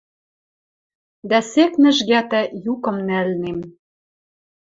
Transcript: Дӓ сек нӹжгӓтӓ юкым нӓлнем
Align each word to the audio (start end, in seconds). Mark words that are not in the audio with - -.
Дӓ 1.29 1.39
сек 1.51 1.73
нӹжгӓтӓ 1.81 2.41
юкым 2.73 2.97
нӓлнем 3.07 3.59